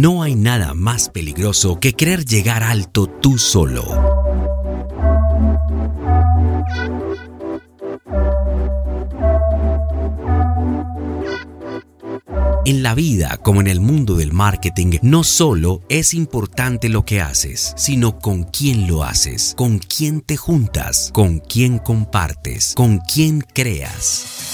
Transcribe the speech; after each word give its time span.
No 0.00 0.22
hay 0.22 0.34
nada 0.34 0.72
más 0.72 1.10
peligroso 1.10 1.78
que 1.78 1.92
querer 1.92 2.24
llegar 2.24 2.62
alto 2.62 3.06
tú 3.06 3.36
solo. 3.36 3.84
En 12.64 12.82
la 12.82 12.94
vida, 12.94 13.36
como 13.42 13.60
en 13.60 13.66
el 13.66 13.80
mundo 13.80 14.16
del 14.16 14.32
marketing, 14.32 15.00
no 15.02 15.22
solo 15.22 15.82
es 15.90 16.14
importante 16.14 16.88
lo 16.88 17.04
que 17.04 17.20
haces, 17.20 17.74
sino 17.76 18.18
con 18.20 18.44
quién 18.44 18.86
lo 18.86 19.04
haces, 19.04 19.52
con 19.54 19.80
quién 19.80 20.22
te 20.22 20.38
juntas, 20.38 21.10
con 21.12 21.40
quién 21.40 21.78
compartes, 21.78 22.72
con 22.74 23.00
quién 23.00 23.42
creas. 23.42 24.49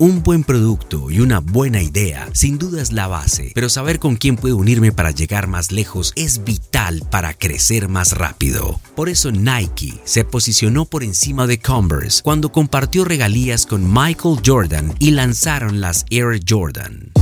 Un 0.00 0.24
buen 0.24 0.42
producto 0.42 1.08
y 1.08 1.20
una 1.20 1.38
buena 1.38 1.80
idea 1.80 2.28
sin 2.32 2.58
duda 2.58 2.82
es 2.82 2.90
la 2.90 3.06
base, 3.06 3.52
pero 3.54 3.68
saber 3.68 4.00
con 4.00 4.16
quién 4.16 4.34
puedo 4.34 4.56
unirme 4.56 4.90
para 4.90 5.12
llegar 5.12 5.46
más 5.46 5.70
lejos 5.70 6.12
es 6.16 6.42
vital 6.42 7.02
para 7.12 7.32
crecer 7.32 7.88
más 7.88 8.10
rápido. 8.10 8.80
Por 8.96 9.08
eso 9.08 9.30
Nike 9.30 10.00
se 10.04 10.24
posicionó 10.24 10.84
por 10.84 11.04
encima 11.04 11.46
de 11.46 11.60
Converse 11.60 12.22
cuando 12.24 12.50
compartió 12.50 13.04
regalías 13.04 13.66
con 13.66 13.86
Michael 13.86 14.40
Jordan 14.44 14.94
y 14.98 15.12
lanzaron 15.12 15.80
las 15.80 16.04
Air 16.10 16.40
Jordan. 16.44 17.12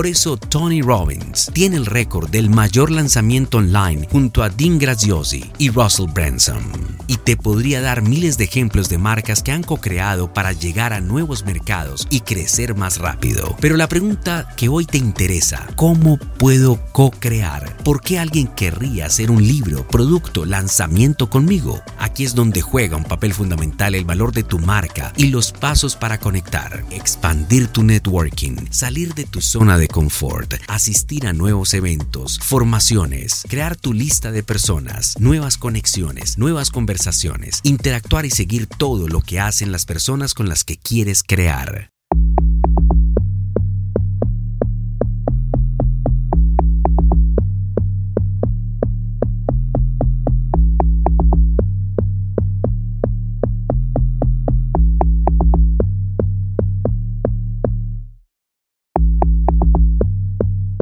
Por 0.00 0.06
eso 0.06 0.38
Tony 0.38 0.80
Robbins 0.80 1.50
tiene 1.52 1.76
el 1.76 1.84
récord 1.84 2.30
del 2.30 2.48
mayor 2.48 2.90
lanzamiento 2.90 3.58
online 3.58 4.08
junto 4.10 4.42
a 4.42 4.48
Dean 4.48 4.78
Graziosi 4.78 5.52
y 5.58 5.68
Russell 5.68 6.06
Branson. 6.10 6.62
Y 7.06 7.18
te 7.18 7.36
podría 7.36 7.82
dar 7.82 8.00
miles 8.00 8.38
de 8.38 8.44
ejemplos 8.44 8.88
de 8.88 8.96
marcas 8.96 9.42
que 9.42 9.52
han 9.52 9.62
co-creado 9.62 10.32
para 10.32 10.52
llegar 10.52 10.94
a 10.94 11.02
nuevos 11.02 11.44
mercados 11.44 12.06
y 12.08 12.20
crecer 12.20 12.74
más 12.74 12.96
rápido. 12.96 13.54
Pero 13.60 13.76
la 13.76 13.88
pregunta 13.88 14.48
que 14.56 14.70
hoy 14.70 14.86
te 14.86 14.96
interesa, 14.96 15.66
¿cómo 15.76 16.18
puedo 16.38 16.80
co-crear? 16.92 17.76
¿Por 17.84 18.00
qué 18.00 18.18
alguien 18.18 18.46
querría 18.46 19.04
hacer 19.04 19.30
un 19.30 19.46
libro, 19.46 19.86
producto, 19.86 20.46
lanzamiento 20.46 21.28
conmigo? 21.28 21.82
Aquí 21.98 22.24
es 22.24 22.34
donde 22.34 22.62
juega 22.62 22.96
un 22.96 23.04
papel 23.04 23.34
fundamental 23.34 23.94
el 23.94 24.06
valor 24.06 24.32
de 24.32 24.44
tu 24.44 24.58
marca 24.58 25.12
y 25.18 25.26
los 25.26 25.52
pasos 25.52 25.94
para 25.94 26.18
conectar, 26.18 26.84
expandir 26.90 27.68
tu 27.68 27.82
networking, 27.82 28.56
salir 28.70 29.12
de 29.12 29.24
tu 29.24 29.42
zona 29.42 29.76
de 29.76 29.89
confort, 29.90 30.54
asistir 30.68 31.26
a 31.26 31.32
nuevos 31.32 31.74
eventos, 31.74 32.38
formaciones, 32.38 33.44
crear 33.48 33.76
tu 33.76 33.92
lista 33.92 34.32
de 34.32 34.42
personas, 34.42 35.18
nuevas 35.20 35.58
conexiones, 35.58 36.38
nuevas 36.38 36.70
conversaciones, 36.70 37.60
interactuar 37.62 38.24
y 38.24 38.30
seguir 38.30 38.66
todo 38.66 39.08
lo 39.08 39.20
que 39.20 39.40
hacen 39.40 39.72
las 39.72 39.84
personas 39.84 40.34
con 40.34 40.48
las 40.48 40.64
que 40.64 40.78
quieres 40.78 41.22
crear. 41.22 41.90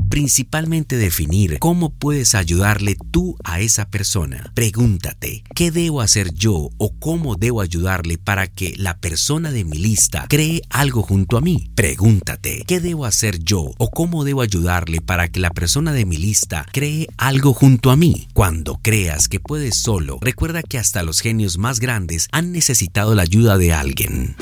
Principalmente 0.08 0.96
definir 0.96 1.58
cómo 1.58 1.90
puedes 1.90 2.34
ayudarle 2.34 2.96
tú 3.10 3.36
a 3.44 3.60
esa 3.60 3.88
persona. 3.88 4.52
Pregúntate, 4.54 5.44
¿qué 5.54 5.70
debo 5.70 6.00
hacer 6.00 6.32
yo 6.34 6.70
o 6.78 6.94
cómo 6.98 7.36
debo 7.36 7.60
ayudarle 7.60 8.18
para 8.18 8.46
que 8.46 8.74
la 8.76 8.98
persona 8.98 9.50
de 9.52 9.64
mi 9.64 9.78
lista 9.78 10.26
cree 10.28 10.62
algo 10.70 11.02
junto 11.02 11.36
a 11.36 11.40
mí? 11.40 11.70
Pregúntate, 11.74 12.64
¿qué 12.66 12.80
debo 12.80 13.04
hacer 13.04 13.38
yo 13.38 13.70
o 13.78 13.90
cómo 13.90 14.24
debo 14.24 14.42
ayudarle 14.42 15.00
para 15.00 15.28
que 15.28 15.40
la 15.40 15.50
persona 15.50 15.92
de 15.92 16.04
mi 16.04 16.16
lista 16.16 16.66
cree 16.72 17.08
algo 17.16 17.54
junto 17.54 17.90
a 17.90 17.96
mí? 17.96 18.28
Cuando 18.32 18.80
creas 18.82 19.28
que 19.28 19.40
puedes 19.40 19.76
solo, 19.76 20.18
recuerda 20.20 20.62
que 20.62 20.78
hasta 20.78 21.02
los 21.02 21.20
genios 21.20 21.58
más 21.58 21.80
grandes 21.80 22.28
han 22.32 22.52
necesitado 22.52 23.14
la 23.14 23.22
ayuda 23.22 23.58
de 23.58 23.72
alguien. 23.72 24.36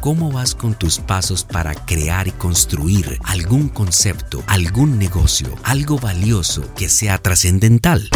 ¿Cómo 0.00 0.32
vas 0.32 0.54
con 0.54 0.72
tus 0.72 0.98
pasos 0.98 1.44
para 1.44 1.74
crear 1.74 2.26
y 2.26 2.30
construir 2.30 3.18
algún 3.22 3.68
concepto, 3.68 4.42
algún 4.46 4.98
negocio, 4.98 5.54
algo 5.62 5.98
valioso 5.98 6.72
que 6.74 6.88
sea 6.88 7.18
trascendental? 7.18 8.08